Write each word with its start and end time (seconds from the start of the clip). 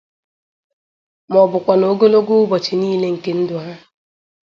maọbụkwanụ 1.31 1.85
ogologo 1.91 2.31
ụbọchị 2.43 2.73
niile 2.79 3.07
nke 3.15 3.31
ndụ 3.39 3.55
ha. 3.63 3.73